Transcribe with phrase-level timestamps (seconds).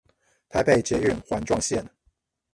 [0.49, 1.87] 臺北捷運環狀線